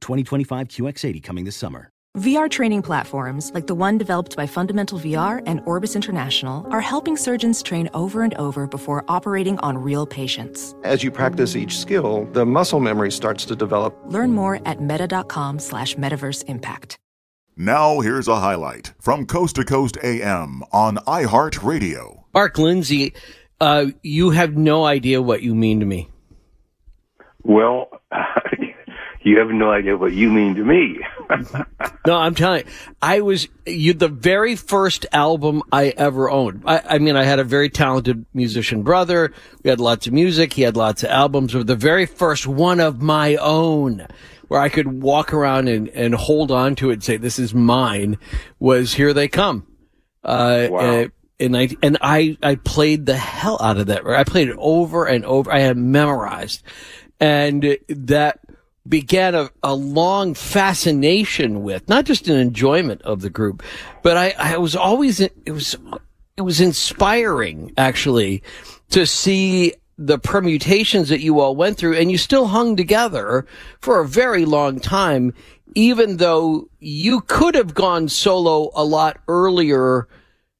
[0.00, 1.90] 2025 QX80 coming this summer.
[2.18, 7.14] VR training platforms, like the one developed by Fundamental VR and Orbis International, are helping
[7.14, 10.74] surgeons train over and over before operating on real patients.
[10.82, 13.94] As you practice each skill, the muscle memory starts to develop.
[14.06, 16.96] Learn more at meta.com slash metaverse impact.
[17.54, 22.22] Now here's a highlight from Coast to Coast AM on iHeartRadio.
[22.32, 23.12] Mark Lindsay,
[23.60, 26.08] uh, you have no idea what you mean to me.
[27.42, 27.88] Well,
[29.26, 31.00] you have no idea what you mean to me.
[32.06, 36.62] no, I'm telling you, I was you the very first album I ever owned.
[36.64, 39.32] I, I, mean, I had a very talented musician brother.
[39.64, 40.52] We had lots of music.
[40.52, 41.54] He had lots of albums.
[41.54, 44.06] But the very first one of my own,
[44.46, 47.52] where I could walk around and, and hold on to it and say, "This is
[47.52, 48.18] mine,"
[48.60, 49.66] was "Here They Come."
[50.22, 50.78] Uh, wow.
[50.78, 51.08] Uh,
[51.40, 54.06] and I and I I played the hell out of that.
[54.06, 55.50] I played it over and over.
[55.50, 56.62] I had memorized,
[57.18, 58.38] and that
[58.88, 63.62] began a, a long fascination with, not just an enjoyment of the group,
[64.02, 65.76] but I, I was always, it was,
[66.36, 68.42] it was inspiring actually
[68.90, 73.46] to see the permutations that you all went through and you still hung together
[73.80, 75.32] for a very long time,
[75.74, 80.06] even though you could have gone solo a lot earlier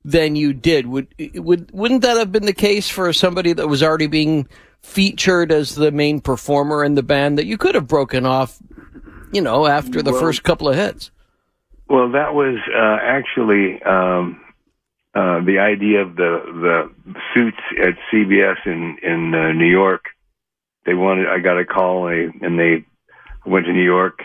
[0.04, 0.86] than you did.
[0.86, 4.48] Would, would, wouldn't that have been the case for somebody that was already being
[4.86, 8.58] featured as the main performer in the band that you could have broken off,
[9.32, 11.10] you know, after the well, first couple of hits?
[11.88, 14.40] Well, that was uh, actually um,
[15.14, 20.04] uh, the idea of the the suits at CBS in in uh, New York.
[20.86, 21.26] They wanted.
[21.28, 22.84] I got a call, and they
[23.44, 24.20] went to New York,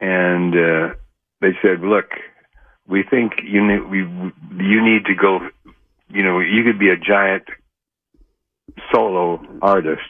[0.00, 0.94] and uh,
[1.40, 2.10] they said, "Look,
[2.86, 5.48] we think you need we you need to go.
[6.08, 7.44] You know, you could be a giant
[8.92, 10.00] solo artist,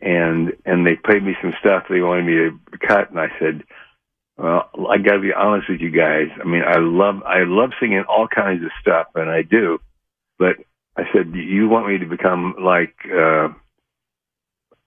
[0.00, 3.62] and and they played me some stuff they wanted me to cut, and I said,
[4.36, 6.28] well, I got to be honest with you guys.
[6.40, 9.78] I mean, I love I love singing all kinds of stuff, and I do,
[10.38, 10.56] but
[10.96, 13.48] I said, you want me to become like uh,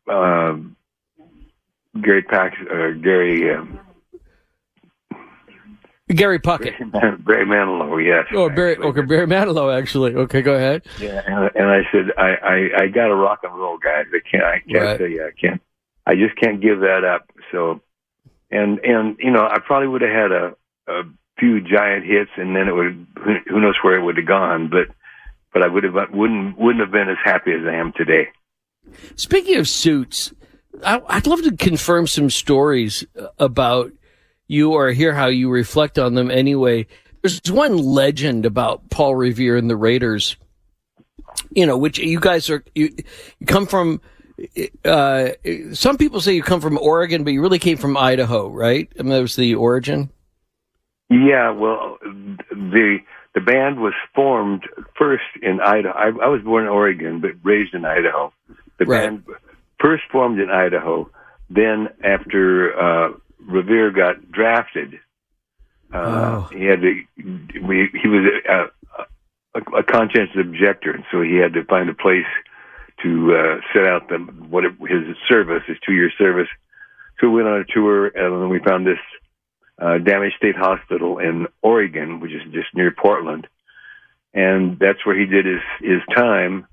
[0.09, 0.55] uh,
[2.01, 3.53] Gary Pax, uh, Gary.
[3.53, 3.79] Um,
[6.09, 6.73] Gary Puckett.
[7.25, 8.25] Barry Manilow, yes.
[8.33, 10.15] Oh, Barry, okay, Barry Manilow, actually.
[10.15, 10.85] Okay, go ahead.
[10.99, 14.05] Yeah, and, and I said, I, I, I got a rock and roll, guys.
[14.13, 15.09] I can't, I can't Right.
[15.11, 15.61] you, I can't,
[16.05, 17.29] I just can't give that up.
[17.51, 17.81] So,
[18.49, 20.55] and, and, you know, I probably would have had a,
[20.87, 21.03] a
[21.39, 24.69] few giant hits and then it would, who who knows where it would have gone,
[24.69, 24.87] but,
[25.53, 28.29] but I would have, wouldn't, wouldn't have been as happy as I am today.
[29.17, 30.33] Speaking of suits,
[30.85, 33.05] I, I'd love to confirm some stories
[33.37, 33.91] about
[34.47, 36.87] you or hear how you reflect on them anyway.
[37.21, 40.37] There's one legend about Paul Revere and the Raiders,
[41.51, 42.95] you know, which you guys are, you,
[43.39, 44.01] you come from,
[44.85, 45.29] uh,
[45.73, 48.91] some people say you come from Oregon, but you really came from Idaho, right?
[48.99, 50.09] I mean, that was the origin.
[51.09, 52.97] Yeah, well, the
[53.33, 54.63] the band was formed
[54.97, 55.93] first in Idaho.
[55.97, 58.33] I, I was born in Oregon, but raised in Idaho.
[58.77, 59.03] The Right.
[59.03, 59.23] band
[59.79, 61.09] first formed in Idaho.
[61.49, 63.13] Then, after uh,
[63.45, 64.95] Revere got drafted,
[65.93, 66.49] uh, Oh.
[66.51, 67.03] he had to.
[67.61, 71.93] We, he was a, a, a conscientious objector, and so he had to find a
[71.93, 72.25] place
[73.03, 76.47] to uh, set out the what it, his service, his two year service.
[77.19, 78.99] So we went on a tour, and then we found this
[79.79, 83.47] uh, Dammasch State Hospital in Oregon, which is just near Portland,
[84.33, 86.67] and that's where he did his his time,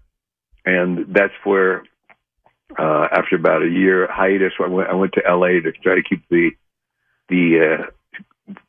[0.64, 1.84] and that's where
[2.78, 5.60] uh, after about a year hiatus, I went, I went to L.A.
[5.60, 6.50] to try to keep the
[7.28, 7.86] the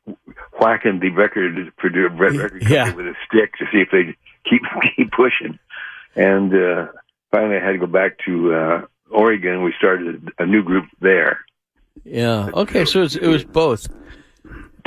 [0.10, 0.14] uh,
[0.60, 2.94] whacking the record producer record company Yeah.
[2.94, 4.16] with a stick to see if they
[4.50, 4.62] keep
[4.96, 5.60] keep pushing,
[6.16, 6.88] and uh,
[7.32, 8.82] finally I had to go back to uh,
[9.12, 9.64] Oregon.
[9.64, 11.40] We started a new group there.
[12.04, 12.50] Yeah.
[12.54, 12.86] Okay.
[12.86, 13.88] So it was, it was both.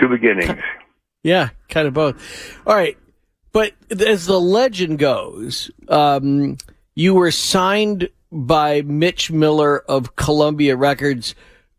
[0.00, 0.60] Two beginnings.
[1.24, 2.16] Yeah, kind of both.
[2.66, 2.96] All right.
[3.50, 6.58] But as the legend goes, um,
[6.94, 11.34] you were signed by Mitch Miller of Columbia Records,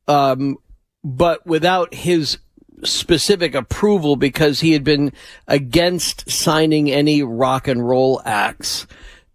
[0.08, 0.58] um,
[1.04, 2.40] but without his
[2.84, 5.12] specific approval because he had been
[5.48, 8.88] against signing any rock and roll acts.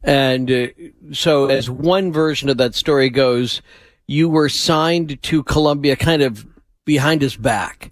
[0.02, 0.66] And uh,
[1.12, 3.62] so, as one version of that story goes,
[4.06, 6.46] you were signed to Columbia kind of
[6.84, 7.90] behind his back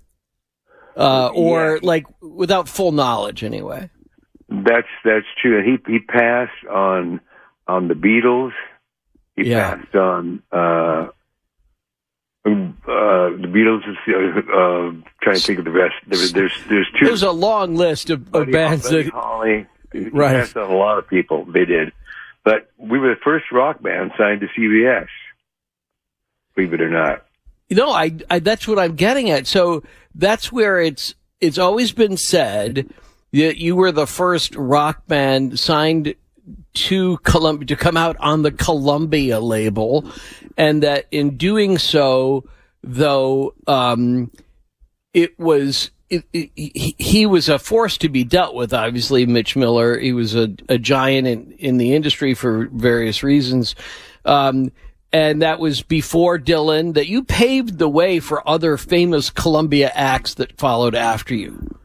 [0.96, 1.78] uh, or Yeah.
[1.82, 3.88] like without full knowledge anyway.
[4.50, 5.62] That's that's true.
[5.64, 7.20] He he passed on
[7.66, 8.52] on the Beatles.
[9.36, 9.76] He Yeah.
[9.76, 11.08] passed on uh,
[12.44, 12.50] uh,
[12.84, 13.88] the Beatles.
[13.88, 14.92] Is, uh, uh,
[15.22, 15.94] trying to think of the rest.
[16.06, 17.06] There's there's there's two.
[17.06, 19.66] There's a long list of, of Buddy- bands Buddy that Holly.
[19.92, 20.36] He Right.
[20.40, 21.44] passed on a lot of people.
[21.44, 21.92] They did,
[22.44, 25.06] but we were the first rock band signed to CBS.
[26.56, 27.24] Believe it or not.
[27.68, 29.46] you know I, I that's what I'm getting at.
[29.46, 29.82] So
[30.14, 32.92] that's where it's it's always been said
[33.32, 36.14] that you were the first rock band signed
[36.74, 40.04] to Columbia to come out on the Columbia label,
[40.56, 42.44] and that in doing so,
[42.82, 44.30] though, um,
[45.14, 45.90] it was.
[46.10, 48.74] It, it, he, he was a force to be dealt with.
[48.74, 49.98] Obviously, Mitch Miller.
[49.98, 53.74] He was a, a giant in, in the industry for various reasons.
[54.26, 54.72] Um,
[55.10, 60.34] and that was before Dylan, that you paved the way for other famous Columbia acts
[60.34, 61.78] that followed after you.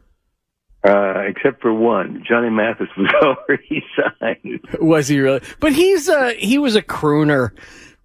[0.83, 4.59] Uh, except for one, Johnny Mathis was already signed.
[4.79, 5.41] Was he really?
[5.59, 7.51] But he's a, he was a crooner,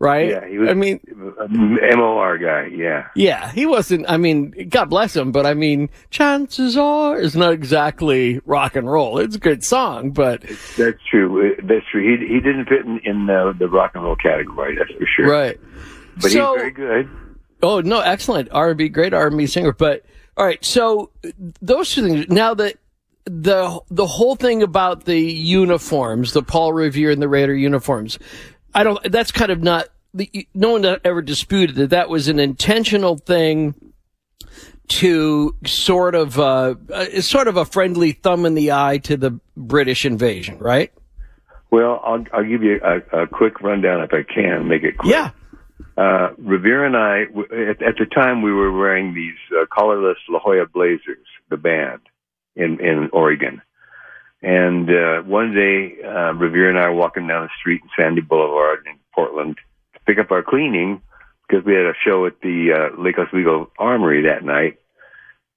[0.01, 0.31] right?
[0.31, 0.71] Yeah, he was.
[0.71, 0.99] I mean,
[1.47, 2.67] MOR guy.
[2.75, 3.09] Yeah.
[3.15, 7.53] yeah, he wasn't, I mean, God bless him, but I mean, chances are it's not
[7.53, 9.19] exactly rock and roll.
[9.19, 10.41] It's a good song, but
[10.77, 11.53] That's true.
[11.53, 12.03] Uh, That's true.
[12.19, 14.77] He he didn't fit in, in the, the rock and roll category.
[14.77, 15.31] That's for sure.
[15.31, 15.61] right.
[16.17, 17.11] But So- he's very good.
[17.65, 19.73] Oh no, excellent R and B, great R and B singer.
[19.73, 20.05] But
[20.37, 21.11] all right, so
[21.61, 22.29] those two things.
[22.29, 22.75] Now the
[23.25, 28.19] the the whole thing about the uniforms, the Paul Revere and the Raider uniforms,
[28.75, 28.99] I don't.
[29.11, 29.89] That's kind of not.
[30.15, 33.75] The, no one ever disputed that that was an intentional thing
[34.89, 39.39] to sort of uh, uh, sort of a friendly thumb in the eye to the
[39.57, 40.93] British invasion, right?
[41.71, 45.13] Well, I'll I'll give you a, a quick rundown if I can make it quick.
[45.13, 45.31] Yeah.
[45.97, 47.23] Uh, Revere and I,
[47.71, 52.01] at, at the time, we were wearing these uh, collarless La Jolla Blazers, the band
[52.57, 53.63] in in Oregon.
[54.43, 58.21] And uh, one day, uh, Revere and I were walking down the street in Sandy
[58.21, 59.57] Boulevard in Portland
[59.95, 61.01] to pick up our cleaning
[61.47, 64.79] because we had a show at the uh, Lake Oswego Armory that night.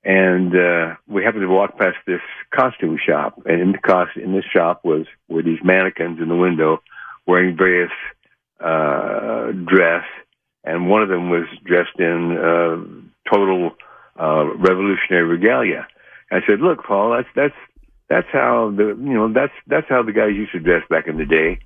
[0.04, 2.22] And uh, we happened to walk past this
[2.54, 6.36] costume shop, and in the cost in this shop was were these mannequins in the
[6.36, 6.84] window
[7.26, 7.92] wearing various
[8.60, 10.04] uh, dress,
[10.64, 13.72] and one of them was dressed in uh, total
[14.20, 15.88] uh, revolutionary regalia.
[16.32, 17.56] I said, "Look, Paul, that's that's
[18.10, 21.18] that's how the you know that's that's how the guys used to dress back in
[21.18, 21.60] the day."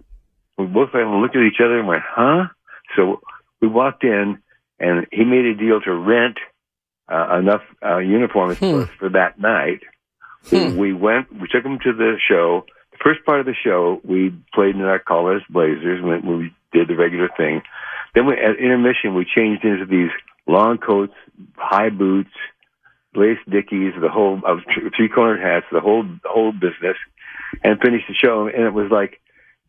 [0.57, 2.47] We both of them looked at each other and went, "Huh?"
[2.95, 3.21] So
[3.61, 4.39] we walked in,
[4.79, 6.37] and he made a deal to rent
[7.07, 9.81] uh, enough uh, uniforms for for that night.
[10.51, 12.65] We, we went, we took them to the show.
[13.03, 16.01] First part of the show, we played in our collarless blazers.
[16.03, 17.61] We, we did the regular thing.
[18.13, 20.11] Then we, at intermission, we changed into these
[20.47, 21.13] long coats,
[21.55, 22.31] high boots,
[23.15, 24.59] lace dickies, the whole of
[24.95, 26.97] three cornered hats, the whole whole business,
[27.63, 28.47] and finished the show.
[28.47, 29.21] And it was like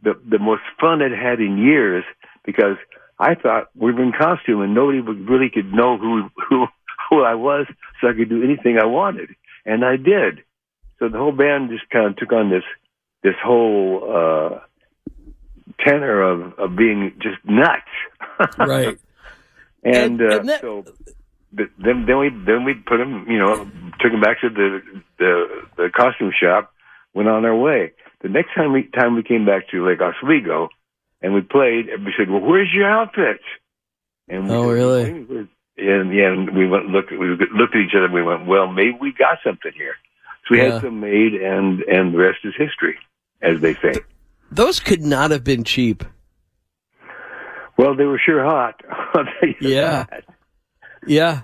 [0.02, 2.04] the the most fun I'd had in years
[2.44, 2.76] because
[3.18, 6.66] I thought we were in costume and nobody really could know who who
[7.10, 7.66] who I was,
[8.00, 9.30] so I could do anything I wanted,
[9.64, 10.42] and I did.
[10.98, 12.64] So the whole band just kind of took on this
[13.22, 14.58] this whole uh,
[15.84, 17.82] tenor of of being just nuts.
[18.58, 18.98] Right.
[19.84, 20.84] and, And- uh, and that- so
[21.56, 23.64] th- then then we then we put him, you know,
[24.00, 24.80] took him back to the
[25.18, 25.32] the
[25.76, 26.72] the costume shop,
[27.14, 27.92] went on our way.
[28.22, 30.68] The next time we time we came back to Lake Oswego,
[31.22, 33.40] and we played, we said, "Well, where's your outfit?"
[34.28, 35.04] And we Oh, really?
[35.78, 38.04] And yeah, and we went looked we looked at each other.
[38.06, 39.94] and We went, "Well, maybe we got something here."
[40.46, 40.72] So we Yeah.
[40.74, 42.98] had some made, and and the rest is history,
[43.42, 43.94] as they say.
[44.50, 46.04] Those could not have been cheap.
[47.76, 48.80] Well, they were sure hot.
[49.14, 50.04] I'll tell you Yeah.
[50.10, 50.24] that.
[51.06, 51.42] Yeah.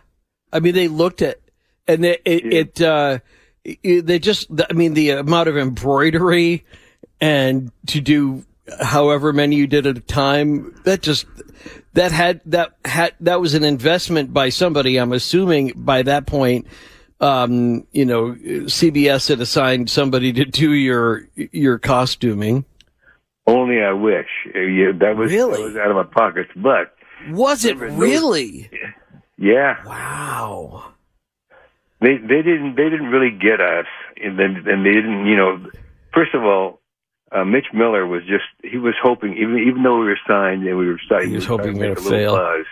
[0.52, 1.40] I mean, they looked at,
[1.88, 3.18] and it it, it uh,
[3.64, 6.64] it, they just I mean the amount of embroidery
[7.20, 8.44] and to do
[8.80, 11.26] however many you did at a time that just
[11.94, 14.98] that had that had that was an investment by somebody.
[14.98, 16.66] I'm assuming by that point
[17.20, 18.32] um, you know,
[18.66, 22.64] CBS had assigned somebody to do your your costuming.
[23.46, 24.26] Only I wish.
[24.54, 25.62] Yeah, that was Really?
[25.62, 26.94] that was out of my pockets, but
[27.30, 28.68] Was it those- really?
[29.38, 30.92] yeah, Wow.
[32.00, 33.86] they they didn't they didn't really get us,
[34.22, 35.26] and then and they didn't.
[35.26, 35.70] You know,
[36.12, 36.80] first of all,
[37.32, 40.76] uh, Mitch Miller was just he was hoping even even though we were signed and
[40.76, 42.36] we were starting, He was to start hoping we were make a gonna little fail.
[42.58, 42.66] buzz.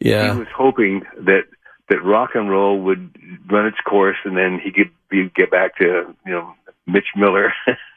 [0.00, 0.32] Yeah.
[0.34, 1.44] He was hoping that
[1.88, 3.16] that rock and roll would
[3.50, 6.54] run its course, and then he could be, get back to you know
[6.86, 7.52] Mitch Miller,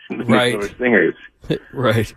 [0.09, 1.15] the Mitch Miller singers.
[1.73, 2.13] right.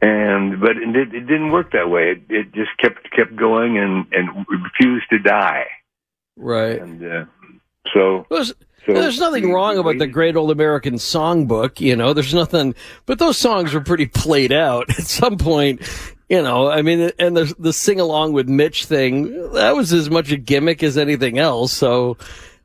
[0.00, 2.12] And but it, it didn't work that way.
[2.12, 5.66] It, it just kept kept going and and refused to die.
[6.36, 6.80] Right.
[6.80, 7.24] And uh,
[7.92, 8.48] so, There's,
[8.86, 10.06] so there's nothing wrong about the.
[10.06, 12.12] Great Old American Songbook, you know.
[12.12, 12.74] There's nothing,
[13.06, 15.82] but those songs were pretty played out at some point,
[16.32, 16.70] you know.
[16.70, 20.38] I mean, and the the sing along with Mitch thing that was as much a
[20.38, 21.74] gimmick as anything else.
[21.74, 22.16] So,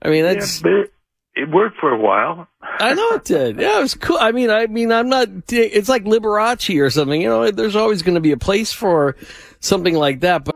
[0.02, 0.94] I mean, Yeah, that's it,
[1.36, 2.48] it worked for a while.
[2.62, 3.60] I know it did.
[3.60, 4.18] Yeah, it was cool.
[4.20, 5.28] I mean, I mean, I'm not.
[5.50, 7.22] It's like Liberace or something.
[7.22, 9.18] You know, there's always going to be a place for
[9.60, 10.46] something like that.
[10.46, 10.56] But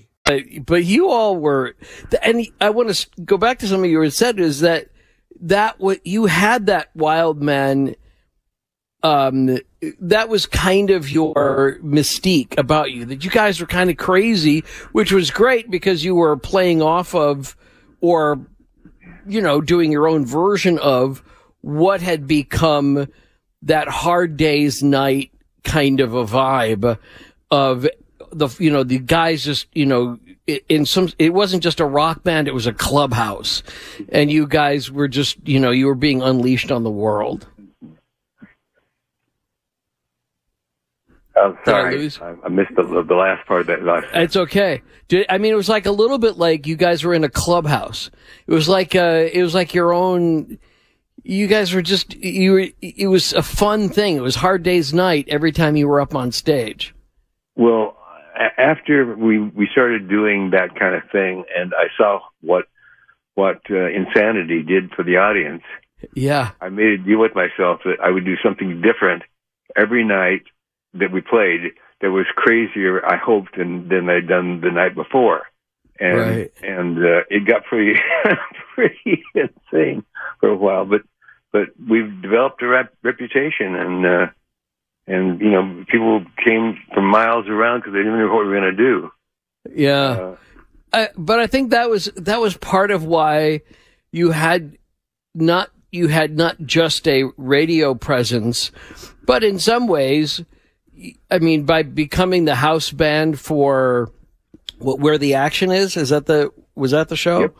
[0.39, 1.75] but, but you all were,
[2.21, 4.87] and I want to go back to something you had said is that
[5.41, 7.95] that what you had that wild man.
[9.03, 9.57] Um,
[9.99, 14.63] that was kind of your mystique about you that you guys were kind of crazy,
[14.91, 17.57] which was great because you were playing off of
[17.99, 18.45] or,
[19.25, 21.23] you know, doing your own version of
[21.61, 23.07] what had become
[23.63, 25.31] that hard day's night
[25.63, 26.99] kind of a vibe
[27.49, 27.87] of
[28.31, 30.17] the you know the guys just you know
[30.69, 33.63] in some it wasn't just a rock band it was a clubhouse.
[34.09, 37.47] And you guys were just you know you were being unleashed on the world.
[41.35, 42.09] I'm I sorry?
[42.21, 44.07] I, I missed the, the last part of that last.
[44.13, 44.81] it's okay.
[45.07, 47.29] Did- i mean it was like a little bit like you guys were in a
[47.29, 48.11] clubhouse.
[48.47, 50.59] It was like uh it was like your own
[51.23, 54.15] you guys were just you were it was a fun thing.
[54.17, 56.93] It was hard day's night every time you were up on stage.
[57.55, 57.97] Well,
[58.57, 62.65] after we we started doing that kind of thing, and I saw what
[63.35, 65.63] what uh, insanity did for the audience.
[66.13, 66.51] Yeah.
[66.59, 69.23] I made a deal with myself that I would do something different
[69.75, 70.43] every night
[70.93, 71.71] that we played
[72.01, 75.43] that was crazier, I hoped, than, than I'd done the night before.
[75.99, 76.51] And, Right.
[76.63, 77.99] and, uh, it got pretty,
[78.75, 80.03] pretty insane
[80.39, 81.01] for a while, but,
[81.51, 84.25] but we've developed a rep- reputation and, uh,
[85.07, 88.59] and, you know, people came from miles around because they didn't know what we were
[88.59, 89.11] going to do.
[89.73, 89.91] Yeah.
[89.93, 90.35] Uh,
[90.93, 93.61] I, but I think that was that was part of why
[94.11, 94.77] you had
[95.33, 98.71] not you had not just a radio presence,
[99.25, 100.43] but in some ways,
[101.29, 104.11] I mean, by becoming the house band for
[104.79, 105.95] what where the action is.
[105.95, 107.41] Is that the was that the show?
[107.41, 107.55] Yep.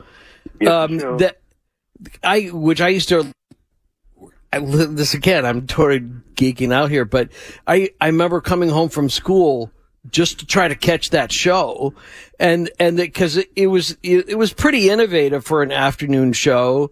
[0.60, 1.42] Yep, um, so- that
[2.24, 3.32] I which I used to.
[4.54, 6.02] I, this again, I'm totally
[6.36, 7.30] geeking out here, but
[7.66, 9.72] I I remember coming home from school
[10.10, 11.94] just to try to catch that show,
[12.40, 16.92] and and because it, it was it, it was pretty innovative for an afternoon show,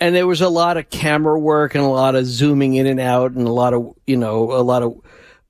[0.00, 3.00] and there was a lot of camera work and a lot of zooming in and
[3.00, 5.00] out and a lot of you know a lot of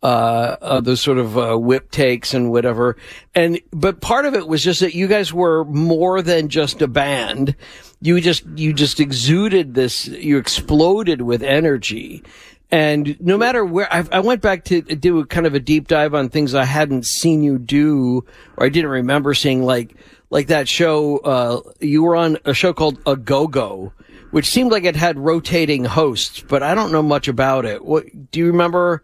[0.02, 2.96] uh, other sort of uh, whip takes and whatever.
[3.34, 6.88] And but part of it was just that you guys were more than just a
[6.88, 7.56] band.
[8.00, 10.06] You just you just exuded this.
[10.06, 12.22] You exploded with energy.
[12.70, 16.14] And no matter where I, I went back to do kind of a deep dive
[16.14, 18.26] on things I hadn't seen you do
[18.56, 19.96] or I didn't remember seeing, like
[20.30, 21.18] like that show.
[21.18, 23.92] Uh, you were on a show called A Go Go,
[24.30, 27.84] which seemed like it had rotating hosts, but I don't know much about it.
[27.84, 29.02] What do you remember?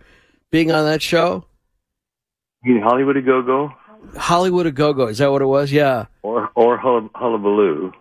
[0.54, 1.44] Being on that show?
[2.62, 3.74] You mean Hollywood a Go Go
[4.16, 5.08] Hollywood a Go Go.
[5.08, 5.72] Is that what it was?
[5.72, 6.06] Yeah.
[6.22, 7.92] or or Hull- Hullabaloo?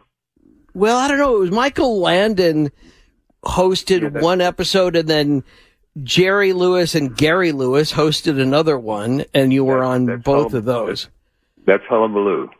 [0.75, 1.35] Well, I don't know.
[1.37, 2.71] It was Michael Landon
[3.43, 5.43] hosted Yeah, one episode and then
[6.03, 11.09] Jerry Lewis and Gary Lewis hosted another one and you were on both of those.
[11.65, 12.51] That's Hullabaloo.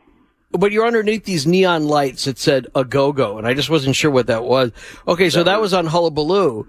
[0.50, 3.94] But you're underneath these neon lights that said a go go, and I just wasn't
[3.94, 4.72] sure what that was.
[5.06, 6.66] Okay, so that was on Hullabaloo,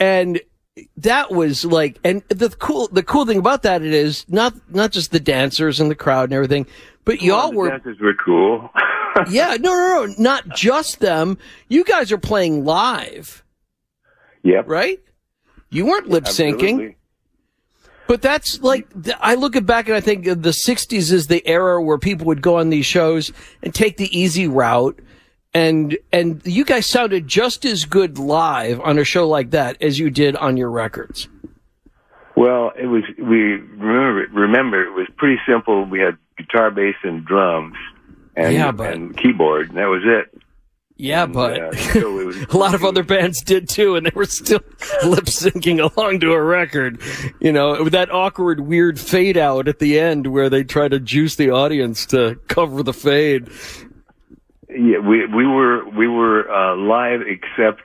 [0.00, 0.40] and
[0.98, 4.92] that was like, and the cool, the cool thing about that it is not not
[4.92, 6.66] just the dancers and the crowd and everything,
[7.04, 8.70] but y'all the were, dances were cool.
[9.30, 11.38] yeah, no, no, no, not just them.
[11.68, 13.44] You guys are playing live,
[14.42, 14.68] yep.
[14.68, 15.00] right?
[15.70, 16.94] You weren't lip syncing.
[18.06, 18.88] But that's like
[19.20, 22.40] I look at back and I think the '60s is the era where people would
[22.40, 24.98] go on these shows and take the easy route,
[25.58, 29.98] and and you guys sounded just as good live on a show like that as
[29.98, 31.28] you did on your records.
[32.36, 35.84] Well, it was we remember remember it was pretty simple.
[35.84, 37.76] We had guitar, bass, and drums,
[38.36, 40.34] and Yeah, but- and keyboard, and that was it.
[41.00, 44.10] Yeah, And, but uh, so was- a lot of other bands did too, and they
[44.14, 44.60] were still
[45.06, 47.00] lip syncing along to a record.
[47.40, 50.98] You know, with that awkward, weird fade out at the end where they try to
[50.98, 53.48] juice the audience to cover the fade.
[54.70, 57.82] Yeah, we we were we were uh, live except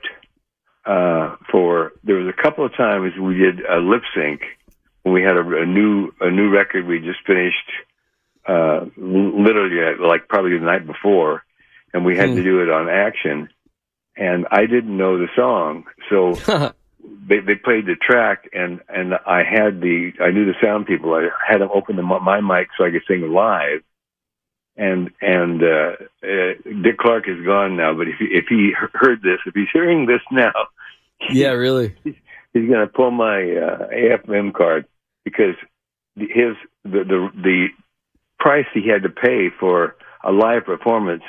[0.84, 4.42] uh, for there was a couple of times we did a lip sync
[5.02, 7.70] when we had a, a new a new record we just finished
[8.46, 11.42] uh, literally uh, like probably the night before,
[11.94, 12.36] and we had Hmm.
[12.36, 13.48] to do it on action,
[14.16, 16.34] and I didn't know the song, so
[17.28, 21.14] they they played the track and and I had the I knew the sound people.
[21.14, 23.82] I had them open the, my mic so I could sing live.
[24.76, 25.92] And and uh,
[26.24, 29.68] uh, Dick Clark is gone now, but if he, if he heard this, if he's
[29.72, 30.52] hearing this now,
[31.30, 31.94] yeah, really.
[32.02, 32.16] he's
[32.52, 34.86] he's going to pull my uh, AFM card
[35.24, 35.54] because
[36.16, 37.66] his the, the the
[38.40, 41.22] price he had to pay for a live performance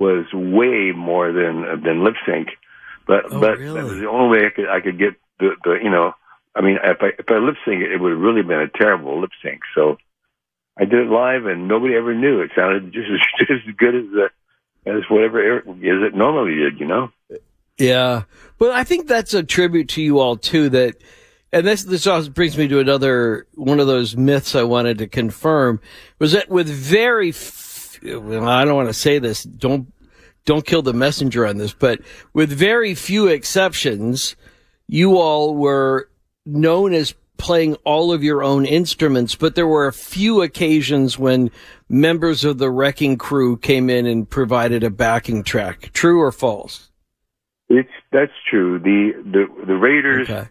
[0.00, 2.48] was way more than than lip sync.
[3.06, 3.80] But Oh, but really?
[3.80, 6.14] that was the only way I could I could get the, the you know
[6.56, 8.68] I mean if I if I lip sync it, it would have really been a
[8.68, 9.60] terrible lip sync.
[9.74, 9.98] So
[10.78, 12.40] I did it live and nobody ever knew.
[12.40, 14.28] It sounded just as just as good as the
[14.86, 16.80] as whatever as it normally did.
[16.80, 17.12] You know.
[17.78, 18.24] Yeah,
[18.58, 20.68] but I think that's a tribute to you all too.
[20.68, 20.96] That,
[21.52, 25.08] and this this also brings me to another one of those myths I wanted to
[25.08, 25.80] confirm
[26.18, 27.32] was that with very,
[28.02, 29.42] well, I don't want to say this.
[29.42, 29.92] Don't
[30.44, 32.00] don't kill the messenger on this, but
[32.32, 34.36] with very few exceptions,
[34.88, 36.08] you all were
[36.44, 41.50] known as playing all of your own instruments, but there were a few occasions when
[41.88, 45.90] members of the wrecking crew came in and provided a backing track.
[45.92, 46.90] True or false?
[47.68, 48.78] It's that's true.
[48.78, 50.28] The the the Raiders.
[50.30, 50.48] Okay.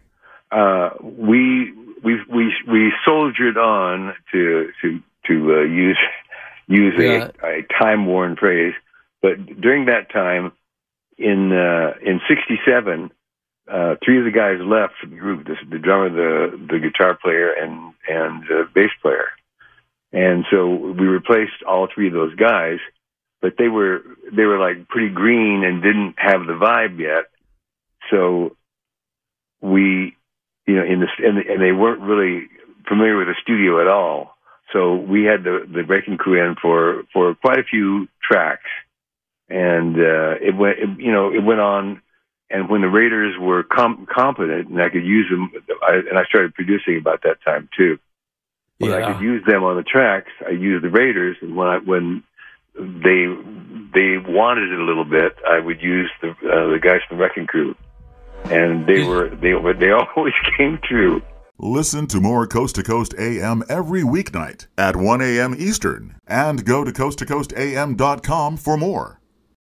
[0.52, 1.72] Uh, we
[2.04, 6.00] we we we soldiered on to to to uh, use
[6.68, 7.30] use Yeah.
[7.44, 8.74] a, a time worn phrase,
[9.22, 10.52] but during that time,
[11.18, 13.12] in uh, in '67,
[13.72, 17.54] uh, three of the guys left the group: the, the drummer, the the guitar player,
[17.54, 19.30] and and the bass player.
[20.14, 22.80] And so we replaced all three of those guys.
[23.42, 27.26] but they were they were like pretty green and didn't have the vibe yet.
[28.12, 28.56] So
[29.62, 30.16] we,
[30.68, 32.48] you know, in the and, and they weren't really
[32.88, 34.36] familiar with the studio at all.
[34.74, 38.70] So we had the the Wrecking Crew in for for quite a few tracks,
[39.50, 42.02] and uh, it went, it, you know, it went on.
[42.52, 46.26] And when the Raiders were com- competent, and I could use them, I, and I
[46.26, 47.98] started producing about that time too.
[48.80, 51.78] When I could use them on the tracks, I used the Raiders, and when I
[51.78, 52.24] when
[52.76, 53.28] they
[53.94, 57.46] they wanted it a little bit, I would use the uh, the guys from Wrecking
[57.46, 57.76] Crew,
[58.46, 61.22] and they were they but they always came true.
[61.60, 65.54] Listen to more Coast to Coast AM every weeknight at 1 a.m.
[65.56, 69.21] Eastern and go to coasttocoastam.com for more.